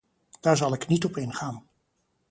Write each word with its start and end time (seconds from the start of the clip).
Daar 0.39 0.57
zal 0.57 0.73
ik 0.73 0.87
niet 0.87 1.05
op 1.05 1.17
ingaan. 1.17 1.67